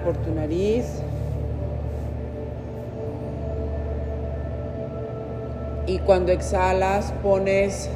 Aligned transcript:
Por 0.00 0.16
tu 0.16 0.34
nariz. 0.34 0.86
Y 5.86 5.98
cuando 5.98 6.32
exhalas 6.32 7.12
pones 7.22 7.90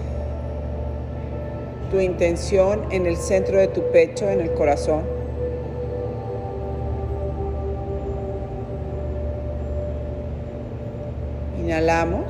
tu 1.91 2.01
intención 2.01 2.82
en 2.91 3.06
el 3.06 3.16
centro 3.16 3.59
de 3.59 3.69
tu 3.69 3.80
pecho, 3.93 4.29
en 4.29 4.41
el 4.43 4.52
corazón. 4.52 5.05
Inhalamos. 11.59 12.24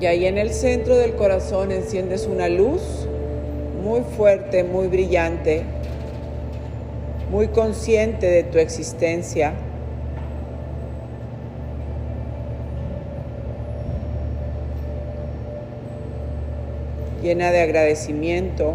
Y 0.00 0.06
ahí 0.06 0.26
en 0.26 0.38
el 0.38 0.50
centro 0.50 0.96
del 0.96 1.14
corazón 1.14 1.72
enciendes 1.72 2.26
una 2.26 2.48
luz 2.48 3.08
muy 3.86 4.00
fuerte, 4.00 4.64
muy 4.64 4.88
brillante, 4.88 5.62
muy 7.30 7.46
consciente 7.48 8.26
de 8.26 8.42
tu 8.42 8.58
existencia. 8.58 9.54
llena 17.22 17.50
de 17.50 17.60
agradecimiento 17.60 18.74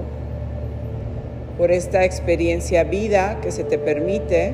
por 1.58 1.72
esta 1.72 2.04
experiencia 2.04 2.84
vida 2.84 3.38
que 3.42 3.50
se 3.50 3.64
te 3.64 3.78
permite. 3.78 4.54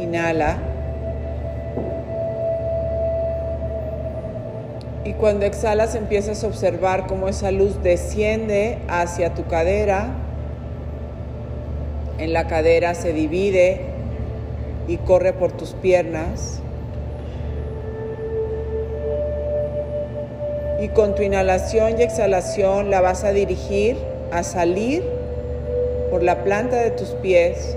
Inhala. 0.00 0.67
Y 5.08 5.14
cuando 5.14 5.46
exhalas 5.46 5.94
empiezas 5.94 6.44
a 6.44 6.48
observar 6.48 7.06
cómo 7.06 7.28
esa 7.28 7.50
luz 7.50 7.82
desciende 7.82 8.76
hacia 8.88 9.32
tu 9.32 9.46
cadera. 9.46 10.10
En 12.18 12.34
la 12.34 12.46
cadera 12.46 12.94
se 12.94 13.14
divide 13.14 13.80
y 14.86 14.98
corre 14.98 15.32
por 15.32 15.52
tus 15.52 15.72
piernas. 15.72 16.60
y 20.80 20.90
con 20.90 21.16
tu 21.16 21.22
inhalación 21.22 21.98
y 21.98 22.02
exhalación 22.02 22.88
la 22.88 23.00
vas 23.00 23.24
a 23.24 23.32
dirigir 23.32 23.96
a 24.30 24.44
salir 24.44 25.02
por 26.08 26.22
la 26.22 26.44
planta 26.44 26.76
de 26.76 26.92
tus 26.92 27.08
pies 27.14 27.76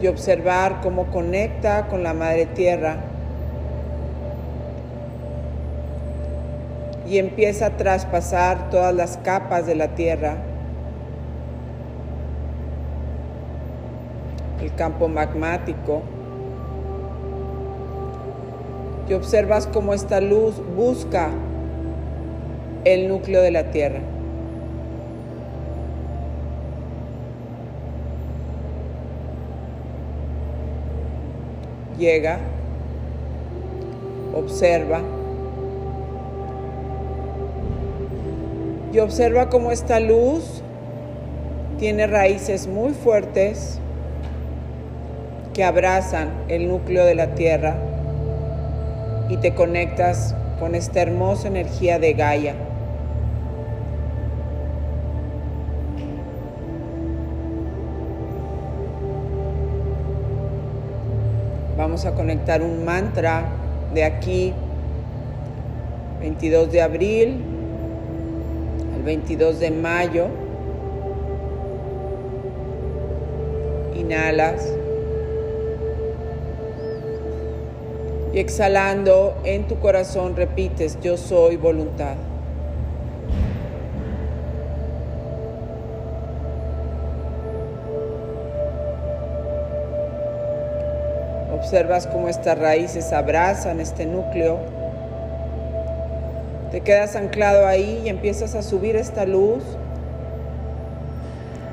y 0.00 0.06
observar 0.06 0.80
cómo 0.80 1.10
conecta 1.10 1.88
con 1.88 2.04
la 2.04 2.14
madre 2.14 2.46
tierra 2.46 3.13
y 7.06 7.18
empieza 7.18 7.66
a 7.66 7.70
traspasar 7.76 8.70
todas 8.70 8.94
las 8.94 9.16
capas 9.18 9.66
de 9.66 9.74
la 9.74 9.94
tierra. 9.94 10.36
El 14.62 14.74
campo 14.74 15.08
magmático 15.08 16.02
y 19.08 19.12
observas 19.12 19.66
cómo 19.66 19.92
esta 19.92 20.20
luz 20.20 20.62
busca 20.74 21.30
el 22.84 23.08
núcleo 23.08 23.42
de 23.42 23.50
la 23.50 23.70
Tierra. 23.70 24.00
Llega, 31.98 32.38
observa 34.34 35.00
y 38.94 39.00
observa 39.00 39.48
cómo 39.48 39.72
esta 39.72 39.98
luz 39.98 40.62
tiene 41.80 42.06
raíces 42.06 42.68
muy 42.68 42.92
fuertes 42.92 43.80
que 45.52 45.64
abrazan 45.64 46.30
el 46.46 46.68
núcleo 46.68 47.04
de 47.04 47.16
la 47.16 47.34
Tierra 47.34 47.74
y 49.28 49.38
te 49.38 49.52
conectas 49.52 50.36
con 50.60 50.76
esta 50.76 51.02
hermosa 51.02 51.48
energía 51.48 51.98
de 51.98 52.12
Gaia. 52.12 52.54
Vamos 61.76 62.06
a 62.06 62.14
conectar 62.14 62.62
un 62.62 62.84
mantra 62.84 63.42
de 63.92 64.04
aquí, 64.04 64.52
22 66.20 66.70
de 66.70 66.80
abril 66.80 67.53
22 69.04 69.60
de 69.60 69.70
mayo. 69.70 70.26
Inhalas. 73.94 74.66
Y 78.32 78.38
exhalando 78.38 79.36
en 79.44 79.68
tu 79.68 79.78
corazón 79.78 80.34
repites, 80.34 80.98
yo 81.00 81.16
soy 81.16 81.56
voluntad. 81.56 82.16
Observas 91.52 92.06
cómo 92.06 92.28
estas 92.28 92.58
raíces 92.58 93.12
abrazan 93.12 93.80
este 93.80 94.04
núcleo. 94.04 94.83
Te 96.74 96.80
quedas 96.80 97.14
anclado 97.14 97.68
ahí 97.68 98.02
y 98.04 98.08
empiezas 98.08 98.56
a 98.56 98.62
subir 98.62 98.96
esta 98.96 99.26
luz 99.26 99.62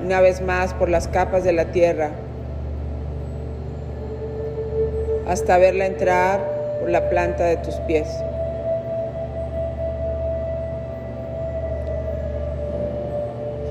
una 0.05 0.21
vez 0.21 0.41
más 0.41 0.75
por 0.75 0.89
las 0.89 1.07
capas 1.07 1.43
de 1.43 1.53
la 1.53 1.71
tierra 1.71 2.11
hasta 5.27 5.57
verla 5.57 5.87
entrar 5.87 6.39
por 6.79 6.91
la 6.91 7.09
planta 7.09 7.45
de 7.45 7.57
tus 7.57 7.73
pies. 7.87 8.07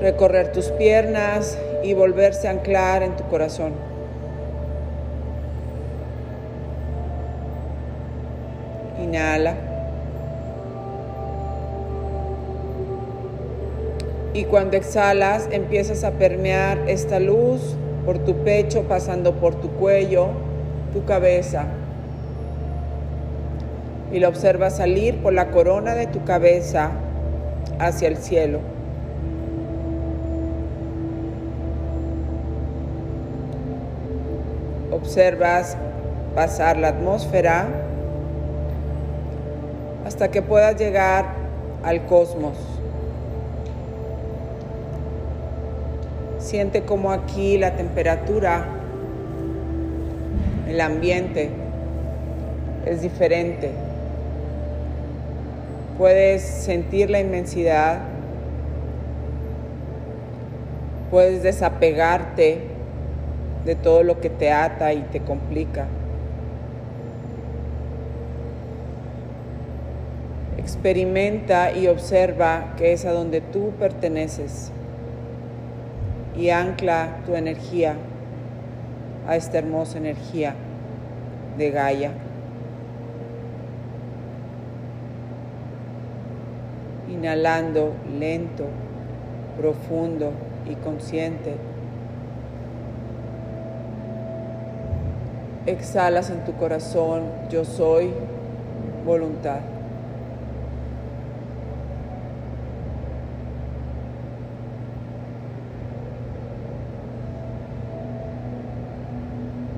Recorrer 0.01 0.51
tus 0.51 0.65
piernas 0.71 1.57
y 1.81 1.93
volverse 1.93 2.49
a 2.49 2.51
anclar 2.51 3.03
en 3.03 3.15
tu 3.15 3.23
corazón. 3.29 3.71
Inhala. 9.01 9.70
Y 14.33 14.45
cuando 14.45 14.77
exhalas 14.77 15.47
empiezas 15.51 16.03
a 16.03 16.11
permear 16.11 16.77
esta 16.87 17.19
luz 17.19 17.75
por 18.05 18.19
tu 18.19 18.35
pecho, 18.43 18.83
pasando 18.83 19.33
por 19.33 19.55
tu 19.55 19.69
cuello, 19.71 20.27
tu 20.93 21.05
cabeza 21.05 21.65
y 24.11 24.19
la 24.19 24.27
observas 24.27 24.77
salir 24.77 25.21
por 25.21 25.33
la 25.33 25.51
corona 25.51 25.95
de 25.95 26.07
tu 26.07 26.23
cabeza 26.25 26.91
hacia 27.79 28.09
el 28.09 28.17
cielo. 28.17 28.59
Observas 34.91 35.77
pasar 36.35 36.77
la 36.77 36.89
atmósfera 36.89 37.67
hasta 40.05 40.29
que 40.29 40.41
puedas 40.41 40.77
llegar 40.77 41.25
al 41.83 42.05
cosmos. 42.05 42.80
Siente 46.51 46.81
como 46.81 47.13
aquí 47.13 47.57
la 47.57 47.77
temperatura 47.77 48.65
el 50.67 50.81
ambiente 50.81 51.49
es 52.85 53.01
diferente. 53.01 53.71
Puedes 55.97 56.41
sentir 56.41 57.09
la 57.09 57.21
inmensidad, 57.21 57.99
puedes 61.09 61.41
desapegarte 61.41 62.63
de 63.63 63.75
todo 63.75 64.03
lo 64.03 64.19
que 64.19 64.29
te 64.29 64.51
ata 64.51 64.91
y 64.91 65.03
te 65.03 65.21
complica. 65.21 65.85
Experimenta 70.57 71.71
y 71.71 71.87
observa 71.87 72.73
que 72.77 72.91
es 72.91 73.05
a 73.05 73.13
donde 73.13 73.39
tú 73.39 73.71
perteneces 73.79 74.73
y 76.41 76.49
ancla 76.49 77.17
tu 77.23 77.35
energía 77.35 77.93
a 79.27 79.35
esta 79.35 79.59
hermosa 79.59 79.99
energía 79.99 80.55
de 81.55 81.69
Gaia. 81.69 82.11
Inhalando 87.11 87.93
lento, 88.17 88.65
profundo 89.55 90.31
y 90.67 90.73
consciente. 90.73 91.57
Exhalas 95.67 96.31
en 96.31 96.43
tu 96.43 96.53
corazón, 96.53 97.21
yo 97.51 97.65
soy 97.65 98.09
voluntad. 99.05 99.59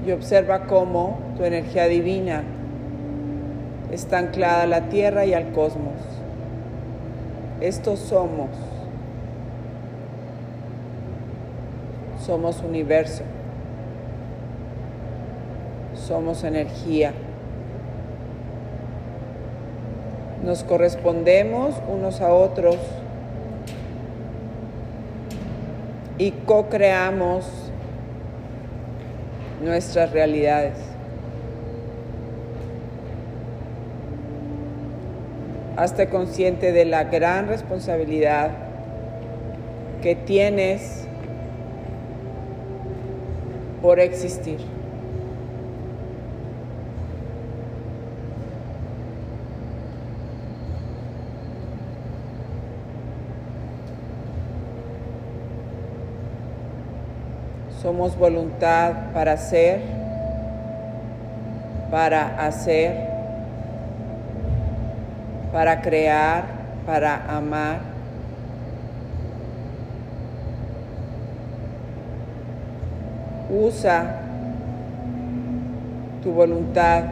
Y 0.06 0.12
observa 0.12 0.66
cómo 0.68 1.18
tu 1.38 1.46
energía 1.46 1.86
divina 1.88 2.44
está 3.92 4.18
anclada 4.18 4.64
a 4.64 4.68
la 4.68 4.90
tierra 4.90 5.26
y 5.26 5.34
al 5.34 5.52
cosmos. 5.52 5.94
Estos 7.62 8.00
somos. 8.00 8.50
Somos 12.26 12.62
universo. 12.62 13.24
Somos 15.96 16.44
energía. 16.44 17.14
Nos 20.44 20.64
correspondemos 20.66 21.76
unos 21.88 22.20
a 22.20 22.34
otros 22.34 22.78
y 26.18 26.32
co-creamos 26.32 27.63
nuestras 29.64 30.12
realidades. 30.12 30.78
Hazte 35.76 36.08
consciente 36.10 36.72
de 36.72 36.86
la 36.86 37.06
gran 37.06 37.48
responsabilidad 37.48 38.52
que 40.02 40.16
tienes 40.16 41.08
por 43.82 44.00
existir. 44.00 44.60
Somos 57.84 58.16
voluntad 58.18 58.94
para 59.14 59.36
ser, 59.36 59.82
para 61.92 62.46
hacer, 62.46 62.96
para 65.52 65.82
crear, 65.82 66.46
para 66.86 67.26
amar. 67.28 67.82
Usa 73.50 74.22
tu 76.24 76.32
voluntad 76.32 77.04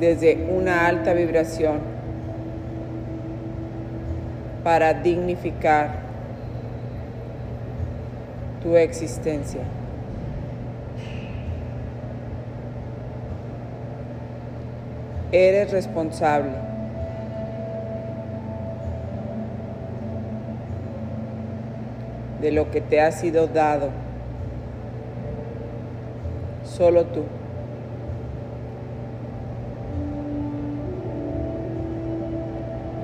desde 0.00 0.48
una 0.50 0.88
alta 0.88 1.12
vibración 1.12 1.78
para 4.64 4.92
dignificar 4.92 6.01
tu 8.62 8.76
existencia. 8.76 9.62
Eres 15.32 15.70
responsable. 15.70 16.72
de 22.42 22.50
lo 22.50 22.72
que 22.72 22.80
te 22.80 23.00
ha 23.00 23.12
sido 23.12 23.46
dado. 23.46 23.90
Solo 26.64 27.04
tú. 27.06 27.22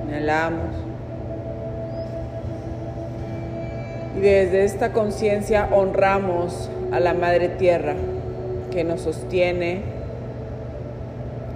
Inhalamos. 0.09 0.88
Y 4.19 4.21
desde 4.21 4.65
esta 4.65 4.91
conciencia 4.91 5.69
honramos 5.71 6.69
a 6.91 6.99
la 6.99 7.13
Madre 7.13 7.47
Tierra 7.47 7.93
que 8.69 8.83
nos 8.83 8.99
sostiene, 8.99 9.79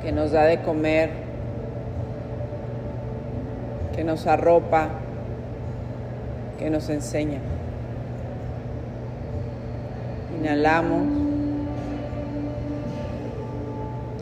que 0.01 0.13
nos 0.13 0.31
da 0.31 0.43
de 0.43 0.61
comer, 0.61 1.09
que 3.93 4.05
nos 4.05 4.27
arropa, 4.27 4.87
que 6.57 6.69
nos 6.69 6.87
enseña. 6.87 7.39
Inhalamos. 10.39 11.03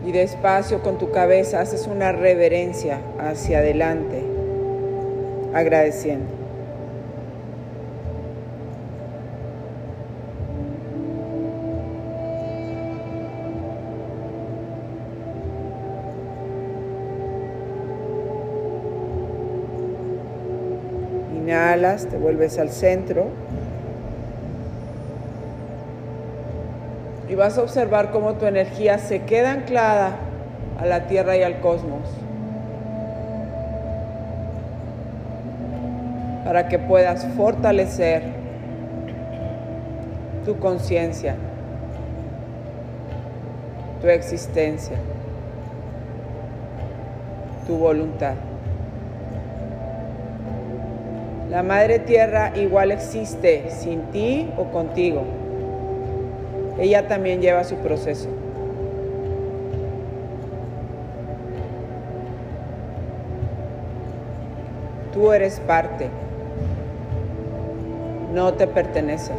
Y 0.04 0.12
despacio 0.14 0.82
con 0.82 0.98
tu 0.98 1.12
cabeza 1.12 1.62
haces 1.62 1.86
una 1.86 2.12
reverencia 2.12 3.02
hacia 3.20 3.60
adelante, 3.60 4.24
agradeciendo. 5.54 6.41
Inhalas, 21.62 22.08
te 22.08 22.18
vuelves 22.18 22.58
al 22.58 22.70
centro. 22.70 23.28
Y 27.30 27.36
vas 27.36 27.58
a 27.58 27.62
observar 27.62 28.12
cómo 28.12 28.34
tu 28.34 28.46
energía 28.46 28.98
se 28.98 29.22
queda 29.22 29.52
anclada 29.52 30.16
a 30.80 30.86
la 30.88 31.08
tierra 31.08 31.38
y 31.38 31.44
al 31.44 31.60
cosmos. 31.60 32.02
Para 36.44 36.68
que 36.68 36.80
puedas 36.80 37.26
fortalecer 37.38 38.24
tu 40.46 40.58
conciencia, 40.58 41.36
tu 44.02 44.08
existencia, 44.08 44.98
tu 47.68 47.78
voluntad. 47.78 48.34
La 51.52 51.64
Madre 51.64 52.00
Tierra 52.00 52.54
igual 52.56 52.92
existe 52.92 53.70
sin 53.72 54.04
ti 54.04 54.50
o 54.56 54.72
contigo. 54.72 55.24
Ella 56.80 57.10
también 57.10 57.42
lleva 57.42 57.66
su 57.66 57.76
proceso. 57.76 58.30
Tú 65.12 65.34
eres 65.34 65.60
parte. 65.60 66.08
No 68.34 68.54
te 68.54 68.66
pertenece. 68.66 69.34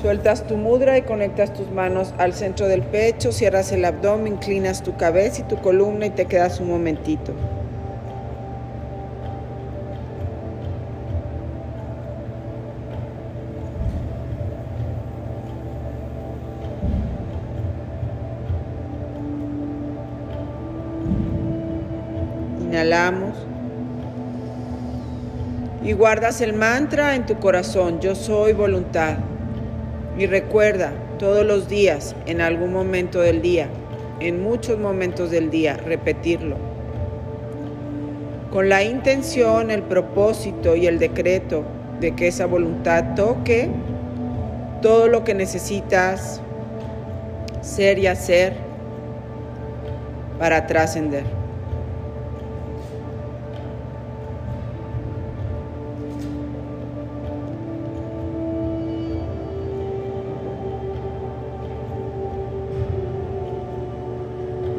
Sueltas 0.00 0.46
tu 0.46 0.56
mudra 0.56 0.98
y 0.98 1.02
conectas 1.02 1.52
tus 1.52 1.70
manos 1.70 2.14
al 2.18 2.32
centro 2.32 2.68
del 2.68 2.82
pecho, 2.82 3.32
cierras 3.32 3.72
el 3.72 3.84
abdomen, 3.84 4.34
inclinas 4.34 4.82
tu 4.82 4.96
cabeza 4.96 5.40
y 5.40 5.44
tu 5.44 5.56
columna 5.56 6.06
y 6.06 6.10
te 6.10 6.26
quedas 6.26 6.60
un 6.60 6.68
momentito. 6.68 7.32
Inhalamos 22.60 23.45
y 25.86 25.92
guardas 25.92 26.40
el 26.40 26.52
mantra 26.52 27.14
en 27.14 27.26
tu 27.26 27.36
corazón, 27.36 28.00
yo 28.00 28.16
soy 28.16 28.52
voluntad. 28.52 29.18
Y 30.18 30.26
recuerda 30.26 30.92
todos 31.16 31.46
los 31.46 31.68
días, 31.68 32.16
en 32.26 32.40
algún 32.40 32.72
momento 32.72 33.20
del 33.20 33.40
día, 33.40 33.68
en 34.18 34.42
muchos 34.42 34.80
momentos 34.80 35.30
del 35.30 35.48
día, 35.48 35.76
repetirlo. 35.76 36.56
Con 38.50 38.68
la 38.68 38.82
intención, 38.82 39.70
el 39.70 39.84
propósito 39.84 40.74
y 40.74 40.88
el 40.88 40.98
decreto 40.98 41.62
de 42.00 42.16
que 42.16 42.26
esa 42.26 42.46
voluntad 42.46 43.14
toque 43.14 43.70
todo 44.82 45.06
lo 45.06 45.22
que 45.22 45.34
necesitas 45.34 46.40
ser 47.60 48.00
y 48.00 48.08
hacer 48.08 48.54
para 50.40 50.66
trascender. 50.66 51.35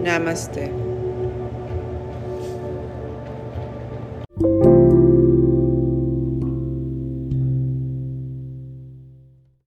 Namaste. 0.08 0.87